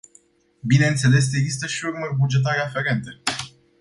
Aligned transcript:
Bineînțeles, 0.61 1.33
există 1.33 1.65
și 1.67 1.85
urmări 1.85 2.15
bugetare 2.15 2.59
aferente. 2.59 3.21